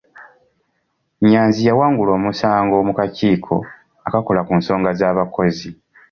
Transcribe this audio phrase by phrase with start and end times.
[1.21, 3.55] Nnyanzi yawangula omusango mu kakiiko
[4.07, 5.69] akakola ku nsonga z'abakozi.